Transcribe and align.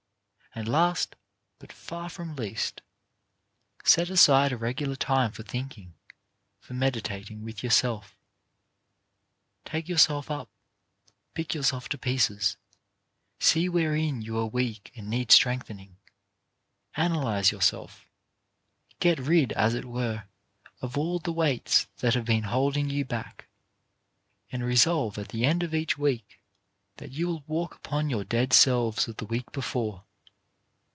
And 0.53 0.67
last, 0.67 1.15
but 1.59 1.71
far 1.71 2.09
from 2.09 2.35
least, 2.35 2.81
set 3.85 4.09
aside 4.09 4.51
a 4.51 4.57
regular 4.57 4.97
time 4.97 5.31
for 5.31 5.43
thinking, 5.43 5.93
for 6.59 6.73
meditating 6.73 7.41
with 7.45 7.63
yourself. 7.63 8.17
Take 9.63 9.87
yourself 9.87 10.29
up, 10.29 10.49
pick 11.35 11.53
yourself 11.53 11.87
to 11.87 11.97
pieces, 11.97 12.57
see 13.39 13.67
SOME 13.67 13.71
GREAT 13.71 13.79
LITTLE 13.85 14.05
THINGS 14.07 14.29
179 14.29 14.31
wherein 14.33 14.33
you 14.33 14.37
are 14.39 14.51
weak 14.51 14.91
and 14.93 15.09
need 15.09 15.31
strengthening. 15.31 15.95
Analyze 16.97 17.53
yourself. 17.53 18.09
Get 18.99 19.19
rid, 19.19 19.53
as 19.53 19.73
it 19.73 19.85
were, 19.85 20.25
of 20.81 20.97
all 20.97 21.19
the 21.19 21.31
weights 21.31 21.87
that 21.99 22.13
have 22.13 22.25
been 22.25 22.43
holding 22.51 22.89
you 22.89 23.05
back, 23.05 23.47
and 24.51 24.65
resolve 24.65 25.17
at 25.17 25.29
the 25.29 25.45
end 25.45 25.63
of 25.63 25.73
each 25.73 25.97
week 25.97 26.41
that 26.97 27.11
you 27.11 27.27
will 27.29 27.43
walk 27.47 27.75
upon 27.75 28.09
your 28.09 28.25
dead 28.25 28.51
selves 28.51 29.07
of 29.07 29.15
the 29.15 29.25
week 29.25 29.49
before. 29.53 30.03